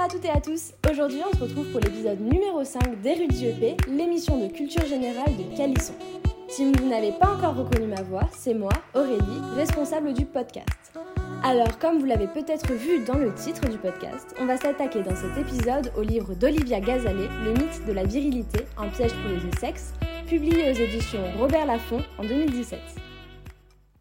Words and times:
Bonjour 0.00 0.14
à 0.14 0.16
toutes 0.16 0.24
et 0.24 0.30
à 0.30 0.40
tous, 0.40 0.72
aujourd'hui 0.90 1.20
on 1.28 1.36
se 1.36 1.42
retrouve 1.42 1.70
pour 1.72 1.80
l'épisode 1.80 2.20
numéro 2.20 2.64
5 2.64 3.02
d'Érudit 3.02 3.48
EP, 3.48 3.76
l'émission 3.86 4.38
de 4.38 4.50
culture 4.50 4.86
générale 4.86 5.36
de 5.36 5.54
Calisson. 5.54 5.92
Si 6.48 6.64
vous 6.64 6.88
n'avez 6.88 7.12
pas 7.12 7.34
encore 7.34 7.54
reconnu 7.54 7.86
ma 7.86 8.00
voix, 8.00 8.26
c'est 8.32 8.54
moi, 8.54 8.72
Aurélie, 8.94 9.20
responsable 9.56 10.14
du 10.14 10.24
podcast. 10.24 10.98
Alors, 11.44 11.78
comme 11.78 11.98
vous 11.98 12.06
l'avez 12.06 12.28
peut-être 12.28 12.72
vu 12.72 13.04
dans 13.04 13.18
le 13.18 13.34
titre 13.34 13.68
du 13.68 13.76
podcast, 13.76 14.34
on 14.40 14.46
va 14.46 14.56
s'attaquer 14.56 15.02
dans 15.02 15.14
cet 15.14 15.36
épisode 15.36 15.92
au 15.94 16.00
livre 16.00 16.32
d'Olivia 16.32 16.80
Gazalet, 16.80 17.28
Le 17.44 17.52
mythe 17.52 17.84
de 17.86 17.92
la 17.92 18.04
virilité, 18.04 18.60
un 18.78 18.88
piège 18.88 19.12
pour 19.12 19.30
les 19.30 19.50
deux 19.50 19.58
sexes, 19.58 19.92
publié 20.26 20.70
aux 20.70 20.76
éditions 20.76 21.24
Robert 21.38 21.66
Laffont 21.66 22.00
en 22.16 22.22
2017. 22.22 22.78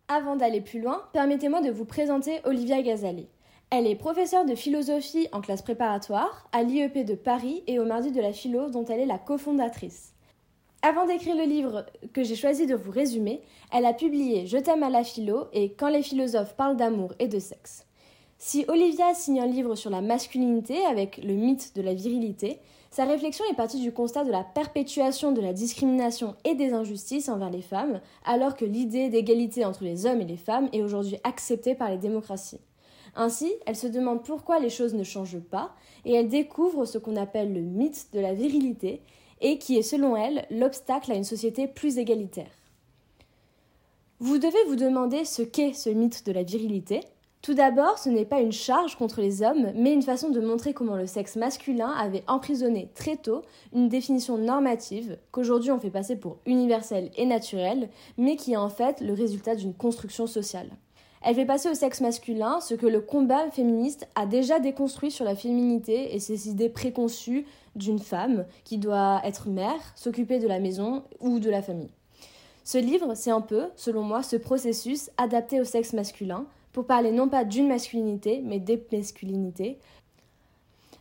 Avant 0.07 0.37
d'aller 0.37 0.61
plus 0.61 0.79
loin, 0.79 1.03
permettez-moi 1.11 1.59
de 1.61 1.71
vous 1.71 1.85
présenter 1.85 2.39
Olivia 2.45 2.81
Gazalet. 2.81 3.27
Elle 3.71 3.85
est 3.85 3.95
professeure 3.95 4.45
de 4.45 4.55
philosophie 4.55 5.27
en 5.31 5.41
classe 5.41 5.61
préparatoire 5.61 6.49
à 6.51 6.63
l'IEP 6.63 7.05
de 7.05 7.13
Paris 7.13 7.63
et 7.67 7.77
au 7.79 7.85
Mardi 7.85 8.11
de 8.11 8.19
la 8.19 8.33
Philo 8.33 8.71
dont 8.71 8.83
elle 8.85 8.99
est 8.99 9.05
la 9.05 9.19
cofondatrice. 9.19 10.13
Avant 10.81 11.05
d'écrire 11.05 11.35
le 11.35 11.43
livre 11.43 11.85
que 12.11 12.23
j'ai 12.23 12.35
choisi 12.35 12.65
de 12.65 12.73
vous 12.73 12.89
résumer, 12.89 13.41
elle 13.71 13.85
a 13.85 13.93
publié 13.93 14.47
Je 14.47 14.57
t'aime 14.57 14.81
à 14.81 14.89
la 14.89 15.03
philo 15.03 15.49
et 15.53 15.73
Quand 15.73 15.89
les 15.89 16.01
philosophes 16.01 16.55
parlent 16.55 16.77
d'amour 16.77 17.13
et 17.19 17.27
de 17.27 17.37
sexe. 17.37 17.85
Si 18.39 18.65
Olivia 18.69 19.13
signe 19.13 19.41
un 19.41 19.45
livre 19.45 19.75
sur 19.75 19.91
la 19.91 20.01
masculinité 20.01 20.83
avec 20.85 21.17
le 21.17 21.33
mythe 21.33 21.75
de 21.75 21.81
la 21.83 21.93
virilité, 21.93 22.57
sa 22.89 23.05
réflexion 23.05 23.45
est 23.51 23.55
partie 23.55 23.81
du 23.81 23.91
constat 23.91 24.23
de 24.23 24.31
la 24.31 24.43
perpétuation 24.43 25.31
de 25.31 25.41
la 25.41 25.53
discrimination 25.53 26.35
et 26.43 26.55
des 26.55 26.73
injustices 26.73 27.29
envers 27.29 27.51
les 27.51 27.61
femmes, 27.61 27.99
alors 28.25 28.55
que 28.55 28.65
l'idée 28.65 29.09
d'égalité 29.09 29.63
entre 29.63 29.83
les 29.83 30.07
hommes 30.07 30.21
et 30.21 30.25
les 30.25 30.37
femmes 30.37 30.69
est 30.73 30.81
aujourd'hui 30.81 31.17
acceptée 31.23 31.75
par 31.75 31.91
les 31.91 31.97
démocraties. 31.97 32.61
Ainsi, 33.15 33.51
elle 33.65 33.75
se 33.75 33.87
demande 33.87 34.23
pourquoi 34.23 34.59
les 34.59 34.69
choses 34.69 34.93
ne 34.93 35.03
changent 35.03 35.39
pas 35.39 35.75
et 36.05 36.13
elle 36.13 36.27
découvre 36.27 36.85
ce 36.85 36.97
qu'on 36.97 37.15
appelle 37.15 37.53
le 37.53 37.61
mythe 37.61 38.07
de 38.13 38.19
la 38.19 38.33
virilité 38.33 39.01
et 39.41 39.57
qui 39.57 39.77
est 39.77 39.83
selon 39.83 40.15
elle 40.15 40.45
l'obstacle 40.49 41.11
à 41.11 41.15
une 41.15 41.23
société 41.23 41.67
plus 41.67 41.97
égalitaire. 41.97 42.51
Vous 44.19 44.37
devez 44.37 44.63
vous 44.67 44.75
demander 44.75 45.23
ce 45.23 45.41
qu'est 45.41 45.73
ce 45.73 45.89
mythe 45.89 46.25
de 46.25 46.33
la 46.33 46.43
virilité. 46.43 46.99
Tout 47.41 47.53
d'abord, 47.53 47.97
ce 47.97 48.09
n'est 48.09 48.25
pas 48.25 48.41
une 48.41 48.51
charge 48.51 48.97
contre 48.97 49.21
les 49.21 49.43
hommes, 49.43 49.71
mais 49.75 49.93
une 49.93 50.01
façon 50.01 50.29
de 50.29 50.41
montrer 50.41 50.73
comment 50.73 50.97
le 50.97 51.07
sexe 51.07 51.37
masculin 51.37 51.87
avait 51.91 52.25
emprisonné 52.27 52.89
très 52.95 53.15
tôt 53.15 53.43
une 53.73 53.87
définition 53.87 54.37
normative 54.37 55.17
qu'aujourd'hui 55.31 55.71
on 55.71 55.79
fait 55.79 55.89
passer 55.89 56.17
pour 56.17 56.39
universelle 56.45 57.11
et 57.15 57.25
naturelle, 57.25 57.89
mais 58.17 58.35
qui 58.35 58.53
est 58.53 58.57
en 58.57 58.67
fait 58.67 58.99
le 58.99 59.13
résultat 59.13 59.55
d'une 59.55 59.73
construction 59.73 60.27
sociale. 60.27 60.69
Elle 61.21 61.35
fait 61.35 61.45
passer 61.45 61.69
au 61.69 61.73
sexe 61.73 61.99
masculin 61.99 62.61
ce 62.61 62.75
que 62.75 62.85
le 62.85 63.01
combat 63.01 63.51
féministe 63.51 64.07
a 64.15 64.25
déjà 64.25 64.59
déconstruit 64.59 65.11
sur 65.11 65.25
la 65.25 65.35
féminité 65.35 66.15
et 66.15 66.19
ses 66.19 66.47
idées 66.47 66.69
préconçues 66.69 67.45
d'une 67.75 67.99
femme 67.99 68.45
qui 68.63 68.77
doit 68.77 69.21
être 69.25 69.49
mère, 69.49 69.81
s'occuper 69.95 70.39
de 70.39 70.47
la 70.47 70.59
maison 70.59 71.03
ou 71.19 71.39
de 71.39 71.49
la 71.49 71.61
famille. 71.61 71.91
Ce 72.63 72.77
livre, 72.77 73.15
c'est 73.15 73.31
un 73.31 73.41
peu, 73.41 73.65
selon 73.75 74.03
moi, 74.03 74.23
ce 74.23 74.37
processus 74.37 75.09
adapté 75.17 75.59
au 75.59 75.65
sexe 75.65 75.93
masculin 75.93 76.45
pour 76.71 76.85
parler 76.85 77.11
non 77.11 77.27
pas 77.27 77.43
d'une 77.43 77.67
masculinité, 77.67 78.41
mais 78.45 78.59
des 78.59 78.81
masculinités. 78.91 79.79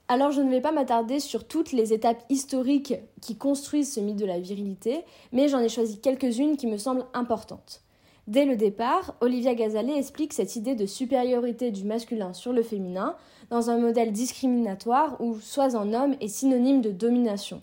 Alors 0.09 0.33
je 0.33 0.41
ne 0.41 0.51
vais 0.51 0.63
pas 0.63 0.73
m'attarder 0.73 1.21
sur 1.21 1.47
toutes 1.47 1.73
les 1.73 1.93
étapes 1.93 2.25
historiques 2.31 2.95
qui 3.21 3.37
construisent 3.37 3.93
ce 3.93 4.01
mythe 4.01 4.17
de 4.17 4.25
la 4.25 4.41
virilité, 4.41 5.05
mais 5.33 5.49
j'en 5.49 5.61
ai 5.61 5.69
choisi 5.69 6.01
quelques-unes 6.01 6.57
qui 6.57 6.67
me 6.67 6.79
semblent 6.79 7.05
importantes. 7.13 7.83
Dès 8.29 8.45
le 8.45 8.57
départ, 8.57 9.15
Olivia 9.23 9.55
Gazalet 9.55 9.97
explique 9.97 10.35
cette 10.35 10.55
idée 10.55 10.75
de 10.75 10.85
supériorité 10.85 11.71
du 11.71 11.85
masculin 11.85 12.35
sur 12.35 12.53
le 12.53 12.63
féminin 12.63 13.17
dans 13.49 13.71
un 13.71 13.79
modèle 13.79 14.13
discriminatoire 14.13 15.19
où 15.19 15.41
soit 15.41 15.77
un 15.77 15.95
homme 15.95 16.15
est 16.21 16.29
synonyme 16.29 16.83
de 16.83 16.91
domination. 16.91 17.63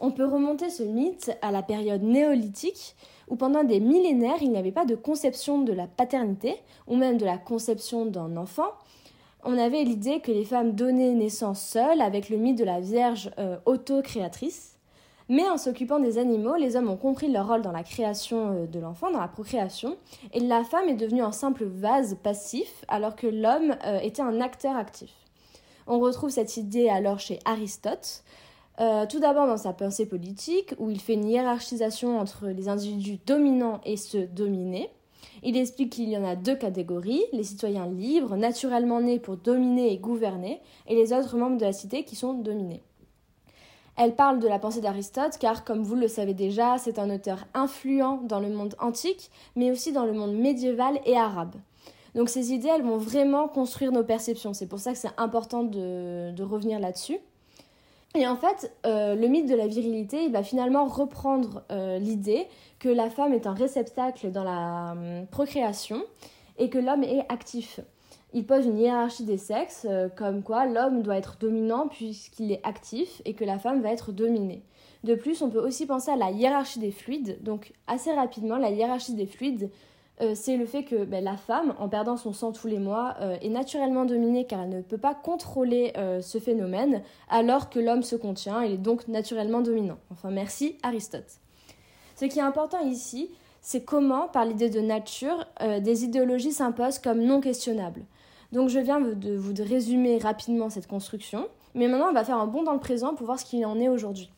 On 0.00 0.10
peut 0.10 0.26
remonter 0.26 0.68
ce 0.68 0.82
mythe 0.82 1.34
à 1.40 1.50
la 1.50 1.62
période 1.62 2.02
néolithique 2.02 2.96
où 3.30 3.36
pendant 3.36 3.64
des 3.64 3.80
millénaires 3.80 4.42
il 4.42 4.50
n'y 4.50 4.58
avait 4.58 4.72
pas 4.72 4.84
de 4.84 4.94
conception 4.94 5.62
de 5.62 5.72
la 5.72 5.86
paternité 5.86 6.54
ou 6.86 6.96
même 6.96 7.16
de 7.16 7.24
la 7.24 7.38
conception 7.38 8.04
d'un 8.04 8.36
enfant. 8.36 8.72
On 9.42 9.56
avait 9.56 9.84
l'idée 9.84 10.20
que 10.20 10.32
les 10.32 10.44
femmes 10.44 10.72
donnaient 10.72 11.14
naissance 11.14 11.62
seules 11.62 12.02
avec 12.02 12.28
le 12.28 12.36
mythe 12.36 12.58
de 12.58 12.64
la 12.64 12.80
Vierge 12.80 13.30
euh, 13.38 13.56
auto-créatrice. 13.64 14.73
Mais 15.28 15.48
en 15.48 15.56
s'occupant 15.56 16.00
des 16.00 16.18
animaux, 16.18 16.56
les 16.56 16.76
hommes 16.76 16.90
ont 16.90 16.98
compris 16.98 17.30
leur 17.30 17.48
rôle 17.48 17.62
dans 17.62 17.72
la 17.72 17.82
création 17.82 18.52
euh, 18.52 18.66
de 18.66 18.78
l'enfant, 18.78 19.10
dans 19.10 19.20
la 19.20 19.28
procréation, 19.28 19.96
et 20.32 20.40
la 20.40 20.64
femme 20.64 20.88
est 20.88 20.94
devenue 20.94 21.22
un 21.22 21.32
simple 21.32 21.64
vase 21.64 22.16
passif, 22.22 22.84
alors 22.88 23.16
que 23.16 23.26
l'homme 23.26 23.74
euh, 23.86 24.00
était 24.00 24.22
un 24.22 24.40
acteur 24.40 24.76
actif. 24.76 25.10
On 25.86 25.98
retrouve 25.98 26.30
cette 26.30 26.56
idée 26.56 26.88
alors 26.88 27.20
chez 27.20 27.38
Aristote, 27.46 28.22
euh, 28.80 29.06
tout 29.06 29.20
d'abord 29.20 29.46
dans 29.46 29.56
sa 29.56 29.72
pensée 29.72 30.06
politique, 30.06 30.74
où 30.78 30.90
il 30.90 31.00
fait 31.00 31.14
une 31.14 31.28
hiérarchisation 31.28 32.18
entre 32.18 32.48
les 32.48 32.68
individus 32.68 33.18
dominants 33.24 33.80
et 33.84 33.96
ceux 33.96 34.26
dominés. 34.26 34.90
Il 35.42 35.56
explique 35.56 35.92
qu'il 35.92 36.08
y 36.08 36.16
en 36.16 36.24
a 36.24 36.36
deux 36.36 36.56
catégories, 36.56 37.22
les 37.32 37.44
citoyens 37.44 37.86
libres, 37.86 38.36
naturellement 38.36 39.00
nés 39.00 39.18
pour 39.18 39.36
dominer 39.36 39.92
et 39.92 39.98
gouverner, 39.98 40.60
et 40.86 40.94
les 40.94 41.12
autres 41.12 41.36
membres 41.36 41.56
de 41.56 41.64
la 41.64 41.72
cité 41.72 42.04
qui 42.04 42.16
sont 42.16 42.34
dominés. 42.34 42.82
Elle 43.96 44.16
parle 44.16 44.40
de 44.40 44.48
la 44.48 44.58
pensée 44.58 44.80
d'Aristote 44.80 45.38
car, 45.38 45.64
comme 45.64 45.82
vous 45.82 45.94
le 45.94 46.08
savez 46.08 46.34
déjà, 46.34 46.78
c'est 46.78 46.98
un 46.98 47.10
auteur 47.10 47.46
influent 47.54 48.20
dans 48.24 48.40
le 48.40 48.50
monde 48.50 48.74
antique, 48.80 49.30
mais 49.54 49.70
aussi 49.70 49.92
dans 49.92 50.04
le 50.04 50.12
monde 50.12 50.34
médiéval 50.34 51.00
et 51.06 51.16
arabe. 51.16 51.54
Donc 52.14 52.28
ces 52.28 52.52
idées, 52.52 52.68
elles 52.68 52.82
vont 52.82 52.98
vraiment 52.98 53.48
construire 53.48 53.92
nos 53.92 54.04
perceptions. 54.04 54.52
C'est 54.52 54.66
pour 54.66 54.78
ça 54.78 54.92
que 54.92 54.98
c'est 54.98 55.14
important 55.16 55.62
de, 55.62 56.42
revenir 56.42 56.80
là-dessus. 56.80 57.18
Et 58.16 58.26
en 58.28 58.36
fait, 58.36 58.72
euh, 58.86 59.16
le 59.16 59.26
mythe 59.26 59.48
de 59.48 59.56
la 59.56 59.66
virilité, 59.66 60.24
il 60.24 60.32
va 60.32 60.44
finalement 60.44 60.86
reprendre 60.86 61.64
euh, 61.72 61.98
l'idée 61.98 62.46
que 62.78 62.88
la 62.88 63.10
femme 63.10 63.32
est 63.32 63.46
un 63.48 63.54
réceptacle 63.54 64.30
dans 64.30 64.44
la 64.44 64.92
hum, 64.92 65.26
procréation 65.26 66.00
et 66.58 66.70
que 66.70 66.78
l'homme 66.78 67.02
est 67.02 67.26
actif 67.28 67.80
il 68.34 68.44
pose 68.44 68.66
une 68.66 68.78
hiérarchie 68.78 69.22
des 69.22 69.38
sexes, 69.38 69.86
euh, 69.88 70.08
comme 70.08 70.42
quoi 70.42 70.66
l'homme 70.66 71.02
doit 71.02 71.16
être 71.16 71.36
dominant 71.38 71.86
puisqu'il 71.86 72.50
est 72.50 72.60
actif 72.64 73.22
et 73.24 73.32
que 73.34 73.44
la 73.44 73.58
femme 73.60 73.80
va 73.80 73.92
être 73.92 74.10
dominée. 74.10 74.62
De 75.04 75.14
plus, 75.14 75.40
on 75.40 75.50
peut 75.50 75.64
aussi 75.64 75.86
penser 75.86 76.10
à 76.10 76.16
la 76.16 76.30
hiérarchie 76.32 76.80
des 76.80 76.90
fluides. 76.90 77.38
Donc, 77.42 77.72
assez 77.86 78.12
rapidement, 78.12 78.56
la 78.56 78.70
hiérarchie 78.70 79.14
des 79.14 79.26
fluides, 79.26 79.70
euh, 80.20 80.32
c'est 80.34 80.56
le 80.56 80.66
fait 80.66 80.82
que 80.82 81.04
ben, 81.04 81.22
la 81.22 81.36
femme, 81.36 81.74
en 81.78 81.88
perdant 81.88 82.16
son 82.16 82.32
sang 82.32 82.50
tous 82.50 82.66
les 82.66 82.80
mois, 82.80 83.14
euh, 83.20 83.36
est 83.40 83.50
naturellement 83.50 84.04
dominée 84.04 84.46
car 84.46 84.62
elle 84.62 84.70
ne 84.70 84.82
peut 84.82 84.98
pas 84.98 85.14
contrôler 85.14 85.92
ce 86.20 86.38
phénomène, 86.38 87.02
alors 87.28 87.70
que 87.70 87.78
l'homme 87.78 88.02
se 88.02 88.16
contient, 88.16 88.64
et 88.64 88.74
est 88.74 88.78
donc 88.78 89.06
naturellement 89.06 89.60
dominant. 89.60 89.98
Enfin, 90.10 90.30
merci 90.30 90.76
Aristote. 90.82 91.38
Ce 92.16 92.24
qui 92.24 92.40
est 92.40 92.42
important 92.42 92.80
ici, 92.80 93.30
c'est 93.60 93.84
comment, 93.84 94.26
par 94.26 94.44
l'idée 94.44 94.70
de 94.70 94.80
nature, 94.80 95.46
des 95.80 96.04
idéologies 96.04 96.52
s'imposent 96.52 96.98
comme 96.98 97.20
non 97.20 97.40
questionnables. 97.40 98.02
Donc 98.54 98.68
je 98.68 98.78
viens 98.78 99.00
de 99.00 99.34
vous 99.34 99.52
résumer 99.58 100.18
rapidement 100.18 100.70
cette 100.70 100.86
construction, 100.86 101.48
mais 101.74 101.88
maintenant 101.88 102.10
on 102.10 102.14
va 102.14 102.24
faire 102.24 102.38
un 102.38 102.46
bond 102.46 102.62
dans 102.62 102.72
le 102.72 102.78
présent 102.78 103.16
pour 103.16 103.26
voir 103.26 103.40
ce 103.40 103.44
qu'il 103.44 103.66
en 103.66 103.80
est 103.80 103.88
aujourd'hui. 103.88 104.30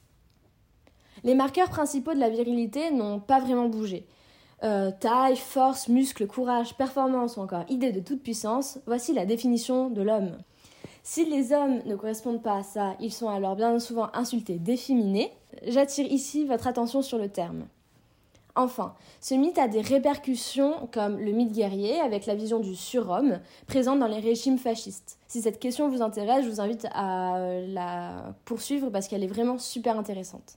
Les 1.22 1.34
marqueurs 1.34 1.68
principaux 1.68 2.14
de 2.14 2.18
la 2.18 2.30
virilité 2.30 2.90
n'ont 2.90 3.20
pas 3.20 3.40
vraiment 3.40 3.68
bougé. 3.68 4.06
Euh, 4.64 4.90
taille, 4.90 5.36
force, 5.36 5.88
muscle, 5.88 6.26
courage, 6.26 6.78
performance 6.78 7.36
ou 7.36 7.40
encore 7.40 7.64
idée 7.68 7.92
de 7.92 8.00
toute 8.00 8.22
puissance, 8.22 8.78
voici 8.86 9.12
la 9.12 9.26
définition 9.26 9.90
de 9.90 10.00
l'homme. 10.00 10.38
Si 11.02 11.26
les 11.26 11.52
hommes 11.52 11.82
ne 11.84 11.94
correspondent 11.94 12.42
pas 12.42 12.56
à 12.56 12.62
ça, 12.62 12.96
ils 13.00 13.12
sont 13.12 13.28
alors 13.28 13.54
bien 13.54 13.78
souvent 13.78 14.08
insultés 14.14 14.58
d'efféminés. 14.58 15.30
J'attire 15.66 16.10
ici 16.10 16.46
votre 16.46 16.66
attention 16.66 17.02
sur 17.02 17.18
le 17.18 17.28
terme. 17.28 17.66
Enfin, 18.56 18.94
ce 19.20 19.34
mythe 19.34 19.58
a 19.58 19.68
des 19.68 19.82
répercussions 19.82 20.88
comme 20.90 21.18
le 21.18 21.32
mythe 21.32 21.52
guerrier 21.52 22.00
avec 22.00 22.24
la 22.24 22.34
vision 22.34 22.58
du 22.58 22.74
surhomme 22.74 23.38
présente 23.66 24.00
dans 24.00 24.06
les 24.06 24.18
régimes 24.18 24.56
fascistes. 24.56 25.18
Si 25.28 25.42
cette 25.42 25.58
question 25.60 25.90
vous 25.90 26.00
intéresse, 26.00 26.44
je 26.44 26.50
vous 26.50 26.60
invite 26.60 26.86
à 26.92 27.38
la 27.68 28.34
poursuivre 28.46 28.88
parce 28.88 29.08
qu'elle 29.08 29.22
est 29.22 29.28
vraiment 29.28 29.58
super 29.58 29.98
intéressante. 29.98 30.56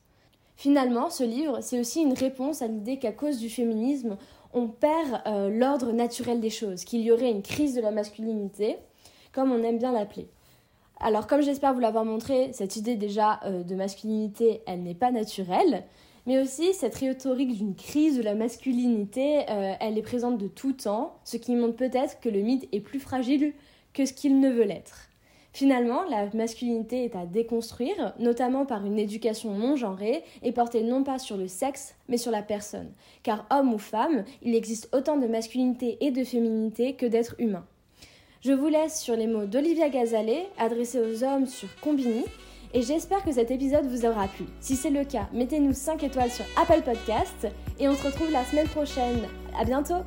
Finalement, 0.56 1.09
ce 1.09 1.23
livre, 1.23 1.59
c'est 1.62 1.79
aussi 1.79 2.01
une 2.01 2.13
réponse 2.13 2.62
à 2.62 2.68
l'idée 2.68 3.00
qu'à 3.00 3.12
cause 3.12 3.38
du 3.38 3.50
féminisme, 3.50 4.18
on 4.53 4.68
perd 4.68 5.21
euh, 5.25 5.50
l'ordre 5.50 5.91
naturel 5.91 6.39
des 6.39 6.50
choses, 6.50 6.83
qu'il 6.83 7.01
y 7.01 7.12
aurait 7.12 7.31
une 7.31 7.41
crise 7.41 7.75
de 7.75 7.81
la 7.81 7.91
masculinité, 7.91 8.77
comme 9.31 9.51
on 9.51 9.63
aime 9.63 9.77
bien 9.77 9.91
l'appeler. 9.91 10.27
Alors, 11.00 11.27
comme 11.27 11.41
j'espère 11.41 11.73
vous 11.73 11.79
l'avoir 11.79 12.03
montré, 12.03 12.51
cette 12.51 12.75
idée 12.75 12.95
déjà 12.95 13.39
euh, 13.45 13.63
de 13.63 13.75
masculinité, 13.75 14.62
elle 14.68 14.83
n'est 14.83 14.95
pas 14.95 15.12
naturelle 15.12 15.85
mais 16.29 16.37
aussi 16.37 16.75
cette 16.75 16.93
rhétorique 16.93 17.57
d'une 17.57 17.73
crise 17.73 18.15
de 18.15 18.21
la 18.21 18.35
masculinité, 18.35 19.39
euh, 19.49 19.73
elle 19.79 19.97
est 19.97 20.03
présente 20.03 20.37
de 20.37 20.47
tout 20.47 20.73
temps, 20.73 21.15
ce 21.23 21.37
qui 21.37 21.55
montre 21.55 21.75
peut-être 21.75 22.19
que 22.19 22.29
le 22.29 22.41
mythe 22.41 22.69
est 22.71 22.81
plus 22.81 22.99
fragile 22.99 23.51
que 23.95 24.05
ce 24.05 24.13
qu'il 24.13 24.39
ne 24.39 24.51
veut 24.51 24.63
l'être. 24.63 25.09
Finalement, 25.53 26.03
la 26.03 26.29
masculinité 26.35 27.03
est 27.03 27.15
à 27.15 27.25
déconstruire, 27.25 28.13
notamment 28.19 28.67
par 28.67 28.85
une 28.85 28.99
éducation 28.99 29.55
non 29.55 29.75
genrée 29.75 30.23
et 30.43 30.51
portée 30.51 30.83
non 30.83 31.03
pas 31.03 31.17
sur 31.17 31.35
le 31.35 31.47
sexe, 31.47 31.95
mais 32.07 32.17
sur 32.17 32.31
la 32.31 32.43
personne. 32.43 32.91
Car 33.23 33.47
homme 33.49 33.73
ou 33.73 33.79
femme, 33.79 34.23
il 34.43 34.53
existe 34.53 34.87
autant 34.95 35.17
de 35.17 35.25
masculinité 35.25 35.97
et 35.99 36.11
de 36.11 36.23
féminité 36.23 36.93
que 36.93 37.07
d'êtres 37.07 37.37
humains. 37.39 37.65
Je 38.41 38.53
vous 38.53 38.67
laisse 38.67 39.01
sur 39.01 39.15
les 39.15 39.25
mots 39.25 39.47
d'Olivia 39.47 39.89
Gazalet, 39.89 40.45
adressés 40.59 40.99
aux 40.99 41.23
hommes 41.23 41.47
sur 41.47 41.69
Combini, 41.81 42.25
et 42.74 42.81
j'espère 42.81 43.24
que 43.24 43.31
cet 43.31 43.51
épisode 43.51 43.86
vous 43.86 44.06
aura 44.06 44.27
plu. 44.27 44.45
Si 44.60 44.75
c'est 44.75 44.89
le 44.89 45.04
cas, 45.04 45.27
mettez-nous 45.33 45.74
5 45.74 46.04
étoiles 46.04 46.31
sur 46.31 46.45
Apple 46.56 46.81
Podcast, 46.83 47.48
et 47.80 47.89
on 47.89 47.95
se 47.95 48.06
retrouve 48.06 48.31
la 48.31 48.45
semaine 48.45 48.68
prochaine. 48.68 49.21
À 49.60 49.66
bientôt 49.66 50.04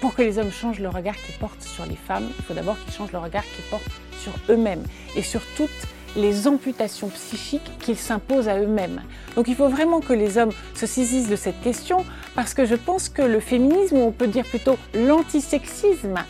Pour 0.00 0.14
que 0.14 0.22
les 0.22 0.38
hommes 0.38 0.50
changent 0.50 0.80
le 0.80 0.88
regard 0.88 1.16
qu'ils 1.16 1.34
portent 1.36 1.62
sur 1.62 1.84
les 1.84 1.96
femmes, 1.96 2.28
il 2.38 2.44
faut 2.44 2.54
d'abord 2.54 2.78
qu'ils 2.80 2.94
changent 2.94 3.12
le 3.12 3.18
regard 3.18 3.44
qu'ils 3.44 3.64
portent 3.64 3.84
sur 4.18 4.32
eux-mêmes, 4.48 4.84
et 5.14 5.22
sur 5.22 5.42
toutes 5.56 5.70
les 6.16 6.48
amputations 6.48 7.08
psychiques 7.08 7.70
qu'ils 7.80 7.96
s'imposent 7.96 8.48
à 8.48 8.58
eux-mêmes. 8.58 9.02
Donc 9.36 9.48
il 9.48 9.54
faut 9.54 9.68
vraiment 9.68 10.00
que 10.00 10.12
les 10.12 10.38
hommes 10.38 10.52
se 10.74 10.86
saisissent 10.86 11.28
de 11.28 11.36
cette 11.36 11.60
question 11.60 12.04
parce 12.34 12.52
que 12.52 12.64
je 12.64 12.74
pense 12.74 13.08
que 13.08 13.22
le 13.22 13.38
féminisme, 13.38 13.96
ou 13.96 14.02
on 14.02 14.12
peut 14.12 14.26
dire 14.26 14.44
plutôt 14.44 14.76
l'antisexisme, 14.94 16.24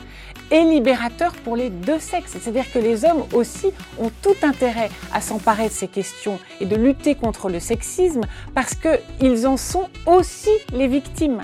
est 0.50 0.64
libérateur 0.64 1.32
pour 1.44 1.56
les 1.56 1.70
deux 1.70 1.98
sexes. 1.98 2.36
C'est-à-dire 2.40 2.70
que 2.72 2.78
les 2.78 3.04
hommes 3.04 3.24
aussi 3.32 3.68
ont 3.98 4.10
tout 4.22 4.36
intérêt 4.42 4.90
à 5.12 5.20
s'emparer 5.20 5.68
de 5.68 5.72
ces 5.72 5.88
questions 5.88 6.38
et 6.60 6.66
de 6.66 6.76
lutter 6.76 7.14
contre 7.14 7.48
le 7.48 7.60
sexisme 7.60 8.22
parce 8.54 8.74
qu'ils 8.74 9.46
en 9.46 9.56
sont 9.56 9.88
aussi 10.06 10.50
les 10.72 10.88
victimes. 10.88 11.42